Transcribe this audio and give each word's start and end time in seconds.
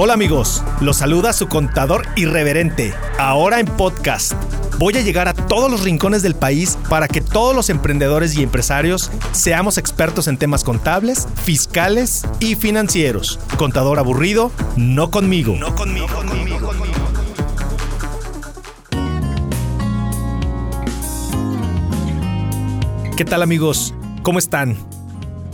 Hola 0.00 0.14
amigos, 0.14 0.62
los 0.80 0.98
saluda 0.98 1.32
su 1.32 1.48
contador 1.48 2.06
irreverente, 2.14 2.94
ahora 3.18 3.58
en 3.58 3.66
podcast. 3.66 4.32
Voy 4.78 4.96
a 4.96 5.00
llegar 5.00 5.26
a 5.26 5.34
todos 5.34 5.68
los 5.68 5.82
rincones 5.82 6.22
del 6.22 6.36
país 6.36 6.78
para 6.88 7.08
que 7.08 7.20
todos 7.20 7.52
los 7.52 7.68
emprendedores 7.68 8.36
y 8.36 8.44
empresarios 8.44 9.10
seamos 9.32 9.76
expertos 9.76 10.28
en 10.28 10.38
temas 10.38 10.62
contables, 10.62 11.26
fiscales 11.42 12.24
y 12.38 12.54
financieros. 12.54 13.40
Contador 13.56 13.98
aburrido, 13.98 14.52
no 14.76 15.10
conmigo. 15.10 15.56
No 15.56 15.74
conmigo. 15.74 16.06
No 16.06 16.30
conmigo. 16.30 16.70
¿Qué 23.16 23.24
tal 23.24 23.42
amigos? 23.42 23.94
¿Cómo 24.22 24.38
están? 24.38 24.76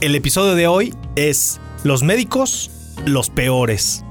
El 0.02 0.14
episodio 0.14 0.54
de 0.54 0.66
hoy 0.66 0.94
es 1.16 1.62
Los 1.82 2.02
médicos, 2.02 2.70
los 3.06 3.30
peores. 3.30 4.04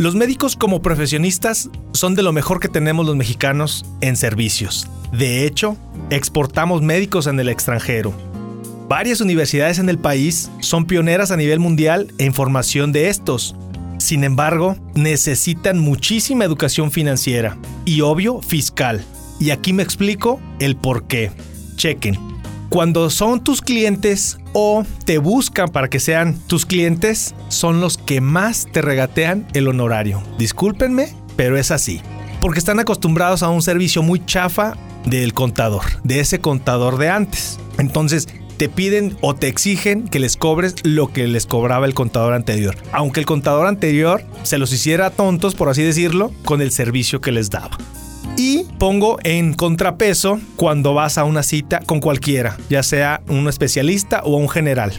Los 0.00 0.14
médicos 0.14 0.56
como 0.56 0.80
profesionistas 0.80 1.68
son 1.92 2.14
de 2.14 2.22
lo 2.22 2.32
mejor 2.32 2.58
que 2.58 2.70
tenemos 2.70 3.04
los 3.04 3.16
mexicanos 3.16 3.84
en 4.00 4.16
servicios. 4.16 4.88
De 5.12 5.44
hecho, 5.44 5.76
exportamos 6.08 6.80
médicos 6.80 7.26
en 7.26 7.38
el 7.38 7.50
extranjero. 7.50 8.14
Varias 8.88 9.20
universidades 9.20 9.78
en 9.78 9.90
el 9.90 9.98
país 9.98 10.50
son 10.60 10.86
pioneras 10.86 11.32
a 11.32 11.36
nivel 11.36 11.58
mundial 11.58 12.14
en 12.16 12.32
formación 12.32 12.92
de 12.92 13.10
estos. 13.10 13.54
Sin 13.98 14.24
embargo, 14.24 14.74
necesitan 14.94 15.78
muchísima 15.78 16.46
educación 16.46 16.90
financiera 16.90 17.58
y 17.84 18.00
obvio 18.00 18.40
fiscal. 18.40 19.04
Y 19.38 19.50
aquí 19.50 19.74
me 19.74 19.82
explico 19.82 20.40
el 20.60 20.76
por 20.76 21.08
qué. 21.08 21.30
Chequen 21.76 22.39
cuando 22.70 23.10
son 23.10 23.42
tus 23.42 23.60
clientes 23.60 24.38
o 24.52 24.84
te 25.04 25.18
buscan 25.18 25.68
para 25.68 25.90
que 25.90 25.98
sean 25.98 26.38
tus 26.46 26.64
clientes, 26.64 27.34
son 27.48 27.80
los 27.80 27.98
que 27.98 28.20
más 28.20 28.68
te 28.72 28.80
regatean 28.80 29.46
el 29.54 29.66
honorario. 29.66 30.22
Discúlpenme, 30.38 31.12
pero 31.36 31.58
es 31.58 31.72
así. 31.72 32.00
Porque 32.40 32.60
están 32.60 32.78
acostumbrados 32.78 33.42
a 33.42 33.50
un 33.50 33.60
servicio 33.60 34.02
muy 34.02 34.24
chafa 34.24 34.76
del 35.04 35.34
contador, 35.34 35.82
de 36.04 36.20
ese 36.20 36.40
contador 36.40 36.96
de 36.96 37.10
antes. 37.10 37.58
Entonces, 37.76 38.28
te 38.56 38.68
piden 38.68 39.16
o 39.20 39.34
te 39.34 39.48
exigen 39.48 40.06
que 40.06 40.20
les 40.20 40.36
cobres 40.36 40.76
lo 40.84 41.12
que 41.12 41.26
les 41.26 41.46
cobraba 41.46 41.86
el 41.86 41.94
contador 41.94 42.34
anterior. 42.34 42.76
Aunque 42.92 43.18
el 43.18 43.26
contador 43.26 43.66
anterior 43.66 44.22
se 44.44 44.58
los 44.58 44.72
hiciera 44.72 45.10
tontos, 45.10 45.56
por 45.56 45.70
así 45.70 45.82
decirlo, 45.82 46.30
con 46.44 46.62
el 46.62 46.70
servicio 46.70 47.20
que 47.20 47.32
les 47.32 47.50
daba. 47.50 47.78
Y 48.42 48.64
pongo 48.78 49.18
en 49.22 49.52
contrapeso 49.52 50.40
cuando 50.56 50.94
vas 50.94 51.18
a 51.18 51.24
una 51.24 51.42
cita 51.42 51.80
con 51.84 52.00
cualquiera, 52.00 52.56
ya 52.70 52.82
sea 52.82 53.20
un 53.28 53.46
especialista 53.48 54.22
o 54.24 54.34
un 54.38 54.48
general. 54.48 54.94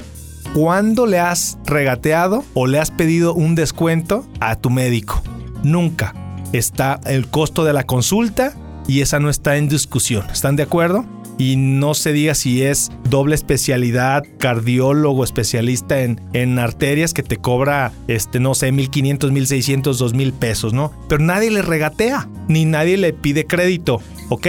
¿Cuándo 0.54 1.08
le 1.08 1.18
has 1.18 1.58
regateado 1.66 2.46
o 2.54 2.68
le 2.68 2.78
has 2.78 2.92
pedido 2.92 3.34
un 3.34 3.56
descuento 3.56 4.28
a 4.40 4.58
tu 4.58 4.70
médico? 4.70 5.24
Nunca. 5.64 6.14
Está 6.54 7.00
el 7.06 7.30
costo 7.30 7.66
de 7.66 7.74
la 7.74 7.84
consulta 7.84 8.54
y 8.88 9.02
esa 9.02 9.20
no 9.20 9.32
está 9.32 9.58
en 9.58 9.70
discusión. 9.70 10.24
¿Están 10.32 10.56
de 10.56 10.62
acuerdo? 10.62 11.04
Y 11.42 11.56
no 11.56 11.96
se 11.96 12.14
diga 12.14 12.36
si 12.36 12.62
es 12.62 12.92
doble 13.10 13.34
especialidad, 13.34 14.24
cardiólogo, 14.38 15.24
especialista 15.24 16.04
en, 16.04 16.22
en 16.34 16.60
arterias 16.60 17.16
que 17.16 17.24
te 17.24 17.38
cobra, 17.38 17.92
este, 18.08 18.40
no 18.40 18.54
sé, 18.54 18.72
1500, 18.72 19.32
1600, 19.32 19.98
2000 19.98 20.34
pesos, 20.34 20.72
¿no? 20.72 20.94
Pero 21.10 21.24
nadie 21.24 21.50
le 21.50 21.64
regatea, 21.64 22.30
ni 22.48 22.66
nadie 22.66 22.96
le 22.98 23.12
pide 23.12 23.48
crédito, 23.48 24.02
¿ok? 24.30 24.48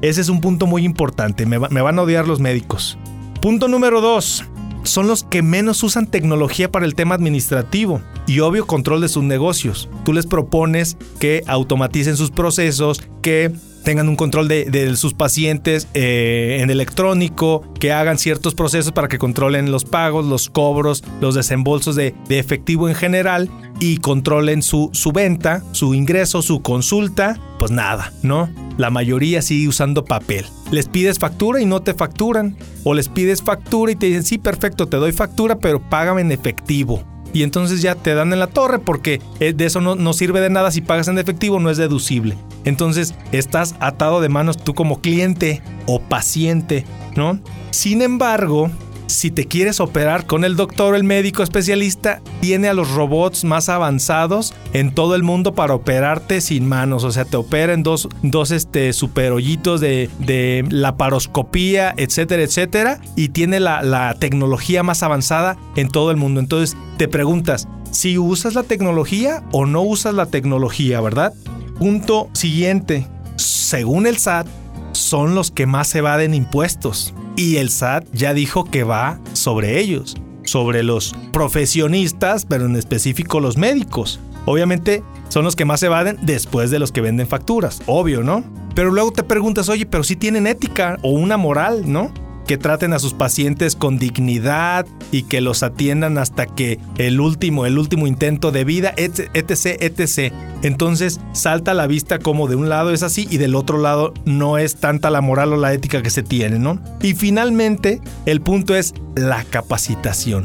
Ese 0.00 0.20
es 0.20 0.28
un 0.28 0.40
punto 0.40 0.66
muy 0.66 0.84
importante, 0.84 1.46
me, 1.46 1.60
me 1.60 1.80
van 1.80 2.00
a 2.00 2.02
odiar 2.02 2.26
los 2.26 2.40
médicos. 2.40 2.98
Punto 3.40 3.68
número 3.68 4.00
dos, 4.00 4.44
son 4.82 5.06
los 5.06 5.22
que 5.22 5.42
menos 5.42 5.84
usan 5.84 6.08
tecnología 6.08 6.72
para 6.72 6.86
el 6.86 6.96
tema 6.96 7.14
administrativo 7.14 8.02
y 8.26 8.40
obvio 8.40 8.66
control 8.66 9.00
de 9.00 9.08
sus 9.08 9.22
negocios. 9.22 9.88
Tú 10.04 10.12
les 10.12 10.26
propones 10.26 10.96
que 11.20 11.44
automaticen 11.46 12.16
sus 12.16 12.32
procesos, 12.32 13.00
que 13.22 13.52
tengan 13.82 14.08
un 14.08 14.16
control 14.16 14.48
de, 14.48 14.96
sus 14.96 15.14
pacientes 15.14 15.88
eh, 15.94 16.58
en 16.60 16.70
electrónico, 16.70 17.64
que 17.78 17.92
hagan 17.92 18.18
ciertos 18.18 18.54
procesos 18.54 18.92
para 18.92 19.08
que 19.08 19.18
controlen 19.18 19.70
los 19.70 19.84
pagos, 19.84 20.26
los 20.26 20.48
cobros, 20.48 21.04
los 21.20 21.34
desembolsos 21.34 21.96
de, 21.96 22.14
efectivo 22.28 22.88
en 22.88 22.94
general 22.94 23.50
y 23.80 23.98
controlen 23.98 24.62
su, 24.62 24.90
su 24.92 25.12
venta, 25.12 25.62
su 25.72 25.94
ingreso, 25.94 26.42
su 26.42 26.62
consulta, 26.62 27.38
pues 27.58 27.70
nada, 27.70 28.12
¿no? 28.22 28.48
La 28.78 28.90
mayoría 28.90 29.42
sigue 29.42 29.68
usando 29.68 30.04
papel. 30.04 30.46
Les 30.70 30.88
pides 30.88 31.18
factura 31.18 31.60
y 31.60 31.66
no 31.66 31.82
te 31.82 31.92
facturan. 31.92 32.56
O 32.84 32.94
les 32.94 33.08
pides 33.08 33.42
factura 33.42 33.92
y 33.92 33.96
te 33.96 34.06
dicen, 34.06 34.24
sí, 34.24 34.38
perfecto, 34.38 34.88
te 34.88 34.96
doy 34.96 35.12
factura, 35.12 35.58
pero 35.58 35.78
págame 35.78 36.22
en 36.22 36.32
efectivo 36.32 37.04
y 37.32 37.42
entonces 37.42 37.82
ya 37.82 37.94
te 37.94 38.14
dan 38.14 38.32
en 38.32 38.38
la 38.38 38.46
torre 38.46 38.78
porque 38.78 39.20
eh, 39.40 39.52
de 39.52 39.64
eso 39.66 39.80
no, 39.80 39.94
no, 39.94 40.12
sirve 40.12 40.40
de 40.40 40.50
nada 40.50 40.70
si 40.70 40.80
pagas 40.80 41.08
en 41.08 41.18
efectivo, 41.18 41.60
no 41.60 41.70
es 41.70 41.76
deducible. 41.76 42.36
Entonces 42.64 43.14
estás 43.32 43.74
atado 43.80 44.20
de 44.20 44.28
manos 44.28 44.56
tú 44.56 44.74
como 44.74 45.00
cliente 45.00 45.62
o 45.86 46.00
paciente, 46.00 46.84
¿no? 47.16 47.40
Sin 47.70 48.02
embargo, 48.02 48.70
si 49.12 49.30
te 49.30 49.46
quieres 49.46 49.80
operar 49.80 50.26
con 50.26 50.44
el 50.44 50.56
doctor 50.56 50.94
o 50.94 50.96
el 50.96 51.04
médico 51.04 51.42
especialista, 51.42 52.20
tiene 52.40 52.68
a 52.68 52.74
los 52.74 52.90
robots 52.90 53.44
más 53.44 53.68
avanzados 53.68 54.54
en 54.72 54.94
todo 54.94 55.14
el 55.14 55.22
mundo 55.22 55.54
para 55.54 55.74
operarte 55.74 56.40
sin 56.40 56.66
manos. 56.66 57.04
O 57.04 57.12
sea, 57.12 57.24
te 57.24 57.36
operan 57.36 57.82
dos, 57.82 58.08
dos 58.22 58.50
este, 58.50 58.92
super 58.92 59.32
hoyitos 59.32 59.80
de, 59.80 60.10
de 60.18 60.64
laparoscopía, 60.68 61.94
etcétera, 61.96 62.42
etcétera. 62.42 63.00
Y 63.16 63.28
tiene 63.28 63.60
la, 63.60 63.82
la 63.82 64.14
tecnología 64.14 64.82
más 64.82 65.02
avanzada 65.02 65.56
en 65.76 65.88
todo 65.88 66.10
el 66.10 66.16
mundo. 66.16 66.40
Entonces 66.40 66.76
te 66.96 67.08
preguntas, 67.08 67.68
si 67.90 68.18
usas 68.18 68.54
la 68.54 68.62
tecnología 68.62 69.42
o 69.52 69.66
no 69.66 69.82
usas 69.82 70.14
la 70.14 70.26
tecnología, 70.26 71.00
¿verdad? 71.00 71.32
Punto 71.78 72.30
siguiente. 72.32 73.06
Según 73.36 74.06
el 74.06 74.18
SAT, 74.18 74.46
son 74.92 75.34
los 75.34 75.50
que 75.50 75.66
más 75.66 75.94
evaden 75.94 76.34
impuestos. 76.34 77.14
Y 77.36 77.56
el 77.56 77.70
SAT 77.70 78.06
ya 78.12 78.34
dijo 78.34 78.64
que 78.64 78.84
va 78.84 79.18
sobre 79.32 79.80
ellos, 79.80 80.16
sobre 80.44 80.82
los 80.82 81.14
profesionistas, 81.32 82.44
pero 82.44 82.66
en 82.66 82.76
específico 82.76 83.40
los 83.40 83.56
médicos. 83.56 84.20
Obviamente 84.44 85.02
son 85.28 85.44
los 85.44 85.56
que 85.56 85.64
más 85.64 85.82
evaden 85.82 86.18
después 86.22 86.70
de 86.70 86.78
los 86.78 86.92
que 86.92 87.00
venden 87.00 87.26
facturas, 87.26 87.80
obvio, 87.86 88.22
¿no? 88.22 88.44
Pero 88.74 88.90
luego 88.90 89.12
te 89.12 89.22
preguntas, 89.22 89.68
oye, 89.68 89.86
pero 89.86 90.04
si 90.04 90.16
tienen 90.16 90.46
ética 90.46 90.98
o 91.02 91.10
una 91.10 91.36
moral, 91.36 91.90
¿no? 91.90 92.12
Que 92.46 92.58
traten 92.58 92.92
a 92.92 92.98
sus 92.98 93.14
pacientes 93.14 93.76
con 93.76 93.98
dignidad 93.98 94.86
y 95.10 95.24
que 95.24 95.40
los 95.40 95.62
atiendan 95.62 96.18
hasta 96.18 96.46
que 96.46 96.78
el 96.98 97.20
último, 97.20 97.66
el 97.66 97.78
último 97.78 98.06
intento 98.06 98.52
de 98.52 98.64
vida, 98.64 98.92
etc, 98.96 99.76
etc. 99.80 100.32
Entonces 100.62 101.20
salta 101.32 101.72
a 101.72 101.74
la 101.74 101.86
vista 101.86 102.18
como 102.18 102.48
de 102.48 102.56
un 102.56 102.68
lado 102.68 102.92
es 102.92 103.02
así 103.02 103.26
y 103.30 103.38
del 103.38 103.54
otro 103.54 103.78
lado 103.78 104.14
no 104.24 104.58
es 104.58 104.76
tanta 104.76 105.10
la 105.10 105.20
moral 105.20 105.52
o 105.52 105.56
la 105.56 105.72
ética 105.72 106.02
que 106.02 106.10
se 106.10 106.22
tiene, 106.22 106.58
¿no? 106.58 106.80
Y 107.02 107.14
finalmente, 107.14 108.00
el 108.26 108.40
punto 108.40 108.74
es 108.74 108.94
la 109.14 109.44
capacitación. 109.44 110.44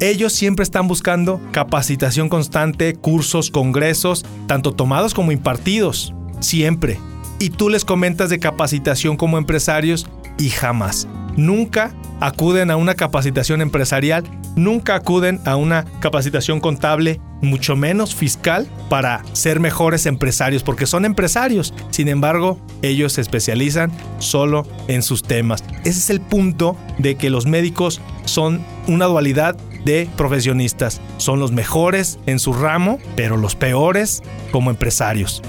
Ellos 0.00 0.32
siempre 0.32 0.62
están 0.62 0.88
buscando 0.88 1.40
capacitación 1.52 2.30
constante, 2.30 2.94
cursos, 2.94 3.50
congresos, 3.50 4.24
tanto 4.46 4.72
tomados 4.72 5.12
como 5.12 5.30
impartidos, 5.30 6.14
siempre. 6.40 6.98
Y 7.38 7.50
tú 7.50 7.68
les 7.68 7.84
comentas 7.84 8.30
de 8.30 8.38
capacitación 8.38 9.16
como 9.16 9.36
empresarios 9.36 10.06
y 10.38 10.48
jamás 10.48 11.06
nunca 11.40 11.94
acuden 12.20 12.70
a 12.70 12.76
una 12.76 12.94
capacitación 12.94 13.62
empresarial, 13.62 14.24
nunca 14.56 14.94
acuden 14.94 15.40
a 15.46 15.56
una 15.56 15.86
capacitación 16.00 16.60
contable, 16.60 17.20
mucho 17.40 17.76
menos 17.76 18.14
fiscal, 18.14 18.68
para 18.90 19.22
ser 19.32 19.58
mejores 19.58 20.04
empresarios, 20.04 20.62
porque 20.62 20.86
son 20.86 21.04
empresarios. 21.04 21.72
Sin 21.90 22.08
embargo, 22.08 22.58
ellos 22.82 23.14
se 23.14 23.22
especializan 23.22 23.90
solo 24.18 24.66
en 24.86 25.02
sus 25.02 25.22
temas. 25.22 25.64
Ese 25.80 25.98
es 25.98 26.10
el 26.10 26.20
punto 26.20 26.76
de 26.98 27.16
que 27.16 27.30
los 27.30 27.46
médicos 27.46 28.02
son 28.26 28.60
una 28.86 29.06
dualidad 29.06 29.56
de 29.84 30.10
profesionistas. 30.16 31.00
Son 31.16 31.40
los 31.40 31.52
mejores 31.52 32.18
en 32.26 32.38
su 32.38 32.52
ramo, 32.52 32.98
pero 33.16 33.38
los 33.38 33.56
peores 33.56 34.22
como 34.52 34.70
empresarios. 34.70 35.42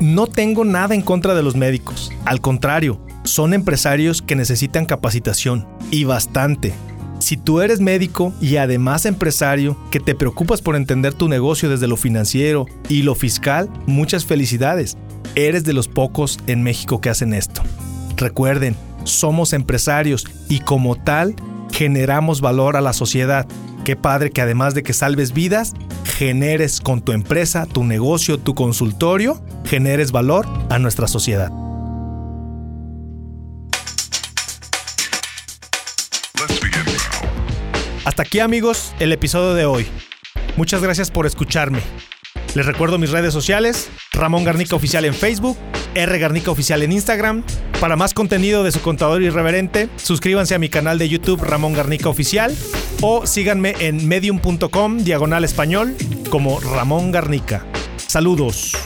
No 0.00 0.26
tengo 0.26 0.64
nada 0.64 0.94
en 0.94 1.02
contra 1.02 1.34
de 1.34 1.42
los 1.44 1.54
médicos. 1.54 2.10
Al 2.24 2.40
contrario, 2.40 3.00
son 3.26 3.54
empresarios 3.54 4.22
que 4.22 4.36
necesitan 4.36 4.86
capacitación 4.86 5.66
y 5.90 6.04
bastante. 6.04 6.72
Si 7.18 7.36
tú 7.36 7.60
eres 7.60 7.80
médico 7.80 8.32
y 8.40 8.56
además 8.56 9.06
empresario 9.06 9.76
que 9.90 10.00
te 10.00 10.14
preocupas 10.14 10.60
por 10.60 10.76
entender 10.76 11.14
tu 11.14 11.28
negocio 11.28 11.68
desde 11.68 11.88
lo 11.88 11.96
financiero 11.96 12.66
y 12.88 13.02
lo 13.02 13.14
fiscal, 13.14 13.70
muchas 13.86 14.26
felicidades. 14.26 14.96
Eres 15.34 15.64
de 15.64 15.72
los 15.72 15.88
pocos 15.88 16.38
en 16.46 16.62
México 16.62 17.00
que 17.00 17.10
hacen 17.10 17.32
esto. 17.32 17.62
Recuerden, 18.16 18.76
somos 19.04 19.52
empresarios 19.52 20.26
y 20.48 20.60
como 20.60 20.96
tal 20.96 21.34
generamos 21.72 22.40
valor 22.40 22.76
a 22.76 22.80
la 22.80 22.92
sociedad. 22.92 23.46
Qué 23.84 23.96
padre 23.96 24.30
que 24.30 24.40
además 24.40 24.74
de 24.74 24.82
que 24.82 24.92
salves 24.92 25.32
vidas, 25.32 25.74
generes 26.04 26.80
con 26.80 27.02
tu 27.02 27.12
empresa, 27.12 27.66
tu 27.66 27.84
negocio, 27.84 28.38
tu 28.38 28.54
consultorio, 28.54 29.40
generes 29.64 30.12
valor 30.12 30.46
a 30.70 30.78
nuestra 30.78 31.06
sociedad. 31.06 31.65
Hasta 38.06 38.22
aquí 38.22 38.38
amigos 38.38 38.94
el 39.00 39.10
episodio 39.10 39.54
de 39.54 39.66
hoy. 39.66 39.84
Muchas 40.56 40.80
gracias 40.80 41.10
por 41.10 41.26
escucharme. 41.26 41.80
Les 42.54 42.64
recuerdo 42.64 42.98
mis 42.98 43.10
redes 43.10 43.34
sociales, 43.34 43.90
Ramón 44.12 44.44
Garnica 44.44 44.76
Oficial 44.76 45.04
en 45.04 45.12
Facebook, 45.12 45.58
R 45.96 46.18
Garnica 46.20 46.52
Oficial 46.52 46.84
en 46.84 46.92
Instagram. 46.92 47.42
Para 47.80 47.96
más 47.96 48.14
contenido 48.14 48.62
de 48.62 48.70
su 48.70 48.80
contador 48.80 49.22
irreverente, 49.22 49.88
suscríbanse 49.96 50.54
a 50.54 50.60
mi 50.60 50.68
canal 50.68 50.98
de 50.98 51.08
YouTube 51.08 51.42
Ramón 51.42 51.72
Garnica 51.72 52.08
Oficial 52.08 52.56
o 53.02 53.26
síganme 53.26 53.74
en 53.80 54.06
medium.com 54.06 54.98
diagonal 54.98 55.42
español 55.42 55.96
como 56.30 56.60
Ramón 56.60 57.10
Garnica. 57.10 57.66
Saludos. 57.96 58.76